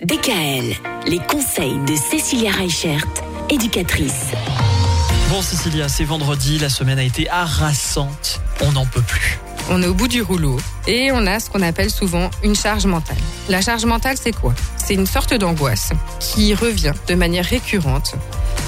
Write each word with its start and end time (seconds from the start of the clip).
DKL, 0.00 0.74
les 1.06 1.18
conseils 1.18 1.78
de 1.86 1.94
Cécilia 1.94 2.50
Reichert, 2.50 3.04
éducatrice. 3.50 4.30
Bon 5.30 5.42
Cécilia, 5.42 5.88
c'est 5.88 6.04
vendredi, 6.04 6.58
la 6.58 6.68
semaine 6.68 6.98
a 6.98 7.02
été 7.02 7.28
harassante, 7.28 8.40
on 8.62 8.72
n'en 8.72 8.86
peut 8.86 9.02
plus. 9.02 9.38
On 9.70 9.80
est 9.82 9.86
au 9.86 9.94
bout 9.94 10.08
du 10.08 10.22
rouleau 10.22 10.58
et 10.88 11.12
on 11.12 11.24
a 11.26 11.38
ce 11.38 11.50
qu'on 11.50 11.62
appelle 11.62 11.90
souvent 11.90 12.30
une 12.42 12.56
charge 12.56 12.86
mentale. 12.86 13.16
La 13.48 13.60
charge 13.60 13.84
mentale, 13.84 14.16
c'est 14.20 14.34
quoi? 14.34 14.54
C'est 14.76 14.94
une 14.94 15.06
sorte 15.06 15.34
d'angoisse 15.34 15.90
qui 16.18 16.54
revient 16.54 16.94
de 17.06 17.14
manière 17.14 17.44
récurrente 17.44 18.14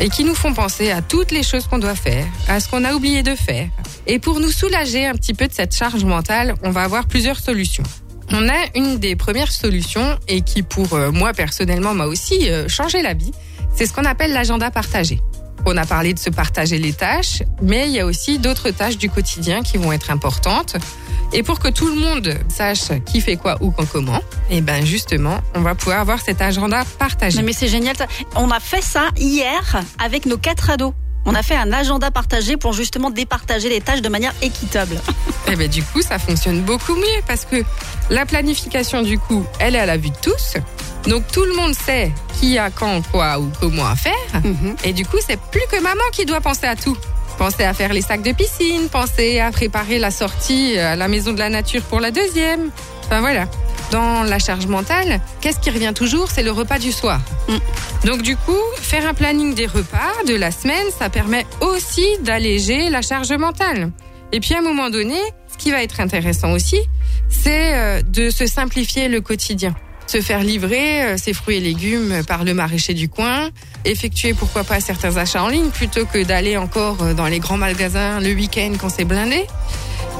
et 0.00 0.08
qui 0.08 0.24
nous 0.24 0.34
font 0.34 0.52
penser 0.52 0.90
à 0.90 1.00
toutes 1.02 1.30
les 1.30 1.44
choses 1.44 1.66
qu'on 1.66 1.78
doit 1.78 1.94
faire, 1.94 2.26
à 2.48 2.58
ce 2.58 2.68
qu'on 2.68 2.84
a 2.84 2.94
oublié 2.94 3.22
de 3.22 3.36
faire. 3.36 3.68
Et 4.08 4.18
pour 4.18 4.40
nous 4.40 4.50
soulager 4.50 5.06
un 5.06 5.14
petit 5.14 5.34
peu 5.34 5.46
de 5.46 5.52
cette 5.52 5.76
charge 5.76 6.04
mentale, 6.04 6.54
on 6.64 6.70
va 6.70 6.82
avoir 6.82 7.06
plusieurs 7.06 7.38
solutions. 7.38 7.84
On 8.32 8.48
a 8.48 8.66
une 8.76 8.98
des 8.98 9.16
premières 9.16 9.50
solutions 9.50 10.18
et 10.28 10.42
qui 10.42 10.62
pour 10.62 10.94
euh, 10.94 11.10
moi 11.10 11.32
personnellement 11.32 11.94
m'a 11.94 12.06
aussi 12.06 12.48
euh, 12.48 12.68
changé 12.68 13.02
la 13.02 13.12
vie, 13.12 13.32
c'est 13.74 13.86
ce 13.86 13.92
qu'on 13.92 14.04
appelle 14.04 14.32
l'agenda 14.32 14.70
partagé. 14.70 15.20
On 15.66 15.76
a 15.76 15.84
parlé 15.84 16.14
de 16.14 16.18
se 16.18 16.30
partager 16.30 16.78
les 16.78 16.92
tâches, 16.92 17.42
mais 17.60 17.88
il 17.88 17.92
y 17.92 18.00
a 18.00 18.06
aussi 18.06 18.38
d'autres 18.38 18.70
tâches 18.70 18.96
du 18.96 19.10
quotidien 19.10 19.62
qui 19.62 19.76
vont 19.76 19.92
être 19.92 20.10
importantes. 20.10 20.76
Et 21.32 21.42
pour 21.42 21.58
que 21.58 21.68
tout 21.68 21.88
le 21.88 21.96
monde 21.96 22.34
sache 22.48 22.88
qui 23.04 23.20
fait 23.20 23.36
quoi 23.36 23.56
ou 23.60 23.70
quand 23.70 23.86
comment, 23.86 24.18
et 24.48 24.58
eh 24.58 24.60
ben 24.62 24.84
justement, 24.84 25.40
on 25.54 25.60
va 25.60 25.74
pouvoir 25.74 26.00
avoir 26.00 26.20
cet 26.20 26.40
agenda 26.40 26.82
partagé. 26.98 27.42
Mais 27.42 27.52
c'est 27.52 27.68
génial. 27.68 27.94
On 28.34 28.50
a 28.50 28.58
fait 28.58 28.82
ça 28.82 29.08
hier 29.16 29.82
avec 29.98 30.26
nos 30.26 30.38
quatre 30.38 30.70
ados. 30.70 30.94
On 31.26 31.34
a 31.34 31.42
fait 31.42 31.56
un 31.56 31.72
agenda 31.72 32.10
partagé 32.10 32.56
pour 32.56 32.72
justement 32.72 33.10
départager 33.10 33.68
les 33.68 33.80
tâches 33.80 34.02
de 34.02 34.08
manière 34.08 34.32
équitable. 34.42 35.00
Et 35.48 35.56
ben 35.56 35.68
du 35.68 35.82
coup, 35.82 36.02
ça 36.02 36.18
fonctionne 36.18 36.62
beaucoup 36.62 36.94
mieux 36.94 37.22
parce 37.26 37.44
que 37.44 37.62
la 38.08 38.24
planification 38.26 39.02
du 39.02 39.18
coup, 39.18 39.44
elle 39.58 39.76
est 39.76 39.80
à 39.80 39.86
la 39.86 39.96
vue 39.96 40.10
de 40.10 40.16
tous. 40.22 40.54
Donc 41.08 41.26
tout 41.32 41.44
le 41.44 41.54
monde 41.54 41.74
sait 41.74 42.12
qui 42.38 42.58
a 42.58 42.70
quand, 42.70 43.02
quoi 43.10 43.38
ou 43.38 43.50
comment 43.60 43.86
à 43.86 43.96
faire. 43.96 44.12
Mhm. 44.42 44.76
Et 44.84 44.92
du 44.92 45.04
coup, 45.04 45.18
c'est 45.26 45.38
plus 45.38 45.62
que 45.70 45.80
maman 45.80 46.02
qui 46.12 46.24
doit 46.24 46.40
penser 46.40 46.66
à 46.66 46.76
tout. 46.76 46.96
Penser 47.38 47.64
à 47.64 47.72
faire 47.72 47.92
les 47.92 48.02
sacs 48.02 48.22
de 48.22 48.32
piscine, 48.32 48.88
penser 48.90 49.40
à 49.40 49.50
préparer 49.50 49.98
la 49.98 50.10
sortie 50.10 50.78
à 50.78 50.94
la 50.96 51.08
maison 51.08 51.32
de 51.32 51.38
la 51.38 51.48
nature 51.48 51.82
pour 51.82 52.00
la 52.00 52.10
deuxième. 52.10 52.70
Enfin 53.06 53.20
voilà. 53.20 53.46
Dans 53.90 54.22
la 54.22 54.38
charge 54.38 54.66
mentale, 54.66 55.20
qu'est-ce 55.40 55.58
qui 55.58 55.70
revient 55.70 55.92
toujours? 55.94 56.30
C'est 56.30 56.42
le 56.42 56.52
repas 56.52 56.78
du 56.78 56.92
soir. 56.92 57.20
Mm. 57.48 58.06
Donc 58.06 58.22
du 58.22 58.36
coup, 58.36 58.58
faire 58.76 59.06
un 59.06 59.14
planning 59.14 59.54
des 59.54 59.66
repas 59.66 60.12
de 60.26 60.34
la 60.34 60.50
semaine, 60.50 60.86
ça 60.96 61.10
permet 61.10 61.46
aussi 61.60 62.06
d'alléger 62.22 62.88
la 62.88 63.02
charge 63.02 63.32
mentale. 63.32 63.90
Et 64.32 64.40
puis 64.40 64.54
à 64.54 64.58
un 64.58 64.62
moment 64.62 64.90
donné, 64.90 65.18
ce 65.52 65.58
qui 65.58 65.70
va 65.70 65.82
être 65.82 66.00
intéressant 66.00 66.52
aussi, 66.52 66.78
c'est 67.28 67.74
euh, 67.74 68.02
de 68.02 68.30
se 68.30 68.46
simplifier 68.46 69.08
le 69.08 69.20
quotidien 69.20 69.74
se 70.10 70.20
faire 70.20 70.42
livrer 70.42 71.02
euh, 71.02 71.16
ses 71.16 71.32
fruits 71.32 71.58
et 71.58 71.60
légumes 71.60 72.24
par 72.26 72.44
le 72.44 72.52
maraîcher 72.52 72.94
du 72.94 73.08
coin, 73.08 73.50
effectuer 73.84 74.34
pourquoi 74.34 74.64
pas 74.64 74.80
certains 74.80 75.16
achats 75.16 75.42
en 75.42 75.48
ligne 75.48 75.70
plutôt 75.70 76.04
que 76.04 76.24
d'aller 76.24 76.56
encore 76.56 77.00
euh, 77.00 77.14
dans 77.14 77.26
les 77.26 77.38
grands 77.38 77.56
magasins 77.56 78.18
le 78.18 78.34
week-end 78.34 78.72
quand 78.80 78.88
c'est 78.88 79.04
blindé. 79.04 79.46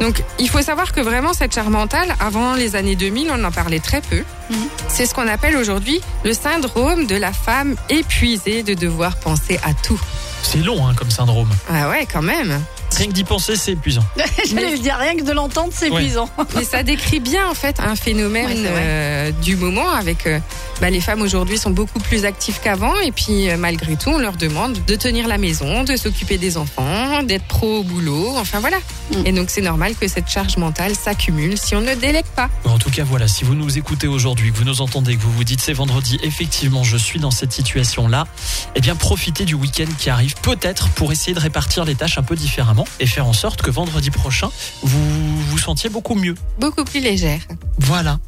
Donc 0.00 0.22
il 0.38 0.48
faut 0.48 0.62
savoir 0.62 0.92
que 0.92 1.00
vraiment 1.00 1.32
cette 1.34 1.54
charge 1.54 1.68
mentale, 1.68 2.14
avant 2.20 2.54
les 2.54 2.74
années 2.76 2.96
2000, 2.96 3.30
on 3.30 3.44
en 3.44 3.50
parlait 3.52 3.80
très 3.80 4.00
peu. 4.00 4.22
Mhm. 4.50 4.56
C'est 4.88 5.06
ce 5.06 5.14
qu'on 5.14 5.28
appelle 5.28 5.56
aujourd'hui 5.56 6.00
le 6.24 6.32
syndrome 6.32 7.06
de 7.06 7.16
la 7.16 7.32
femme 7.32 7.76
épuisée 7.88 8.62
de 8.62 8.74
devoir 8.74 9.16
penser 9.16 9.60
à 9.62 9.74
tout. 9.74 10.00
C'est 10.42 10.58
long 10.58 10.86
hein, 10.88 10.94
comme 10.96 11.10
syndrome. 11.10 11.48
Ah 11.70 11.90
ouais, 11.90 12.06
quand 12.10 12.22
même. 12.22 12.60
Rien 12.96 13.06
que 13.06 13.12
d'y 13.12 13.24
penser, 13.24 13.56
c'est 13.56 13.72
épuisant. 13.72 14.02
J'allais 14.48 14.76
dire 14.78 14.96
rien 14.98 15.14
que 15.16 15.22
de 15.22 15.32
l'entendre, 15.32 15.72
c'est 15.72 15.90
Ouais. 15.90 16.00
épuisant. 16.02 16.28
Mais 16.56 16.64
ça 16.64 16.82
décrit 16.82 17.20
bien 17.20 17.46
en 17.46 17.54
fait 17.54 17.78
un 17.78 17.94
phénomène 17.94 18.48
Ouais, 18.64 18.68
euh, 18.68 19.30
du 19.42 19.56
moment 19.56 19.88
avec 19.90 20.26
euh, 20.26 20.38
bah, 20.80 20.90
les 20.90 21.00
femmes 21.00 21.22
aujourd'hui 21.22 21.58
sont 21.58 21.70
beaucoup 21.70 21.98
plus 21.98 22.24
actives 22.24 22.58
qu'avant 22.62 22.98
et 23.00 23.12
puis 23.12 23.50
euh, 23.50 23.56
malgré 23.56 23.96
tout 23.96 24.10
on 24.10 24.18
leur 24.18 24.36
demande 24.36 24.78
de 24.86 24.94
tenir 24.96 25.28
la 25.28 25.38
maison, 25.38 25.84
de 25.84 25.96
s'occuper 25.96 26.38
des 26.38 26.56
enfants, 26.56 27.22
d'être 27.22 27.44
pro 27.44 27.78
au 27.78 27.82
boulot, 27.82 28.34
enfin 28.36 28.60
voilà. 28.60 28.78
Mm. 29.12 29.26
Et 29.26 29.32
donc 29.32 29.50
c'est 29.50 29.60
normal 29.60 29.94
que 30.00 30.08
cette 30.08 30.28
charge 30.28 30.56
mentale 30.56 30.94
s'accumule 30.94 31.58
si 31.58 31.74
on 31.74 31.80
ne 31.80 31.94
délègue 31.94 32.26
pas. 32.34 32.48
En 32.64 32.78
tout 32.78 32.90
cas, 32.90 33.04
voilà, 33.04 33.28
si 33.28 33.44
vous 33.44 33.54
nous 33.54 33.78
écoutez 33.78 34.06
aujourd'hui, 34.06 34.52
que 34.52 34.56
vous 34.56 34.64
nous 34.64 34.80
entendez, 34.80 35.16
que 35.16 35.22
vous 35.22 35.32
vous 35.32 35.44
dites 35.44 35.60
c'est 35.60 35.72
vendredi, 35.72 36.18
effectivement, 36.22 36.82
je 36.82 36.96
suis 36.96 37.18
dans 37.18 37.30
cette 37.30 37.52
situation-là, 37.52 38.26
eh 38.74 38.80
bien, 38.80 38.96
profitez 38.96 39.44
du 39.44 39.54
week-end 39.54 39.90
qui 39.98 40.10
arrive, 40.10 40.34
peut-être 40.42 40.88
pour 40.90 41.12
essayer 41.12 41.34
de 41.34 41.40
répartir 41.40 41.84
les 41.84 41.94
tâches 41.94 42.18
un 42.18 42.22
peu 42.22 42.36
différemment 42.36 42.86
et 43.00 43.06
faire 43.06 43.26
en 43.26 43.32
sorte 43.32 43.62
que 43.62 43.70
vendredi 43.70 44.10
prochain, 44.10 44.50
vous 44.82 45.42
vous 45.42 45.58
sentiez 45.58 45.90
beaucoup 45.90 46.14
mieux. 46.14 46.34
Beaucoup 46.58 46.84
plus 46.84 47.00
légère. 47.00 47.40
Voilà. 47.78 48.18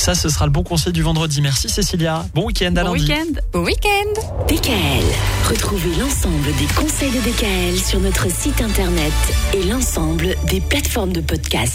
Ça, 0.00 0.14
ce 0.14 0.30
sera 0.30 0.46
le 0.46 0.50
bon 0.50 0.62
conseil 0.62 0.94
du 0.94 1.02
vendredi. 1.02 1.42
Merci 1.42 1.68
Cécilia. 1.68 2.24
Bon 2.34 2.46
week-end 2.46 2.74
à 2.76 2.84
Bon 2.84 2.94
lundi. 2.94 3.04
week-end. 3.04 3.40
Bon 3.52 3.62
week-end 3.64 4.46
DKL, 4.48 5.04
retrouvez 5.50 5.94
l'ensemble 5.96 6.46
des 6.58 6.64
conseils 6.74 7.10
de 7.10 7.18
DKL 7.20 7.78
sur 7.78 8.00
notre 8.00 8.30
site 8.32 8.62
internet 8.62 9.12
et 9.52 9.62
l'ensemble 9.64 10.36
des 10.48 10.62
plateformes 10.62 11.12
de 11.12 11.20
podcast. 11.20 11.68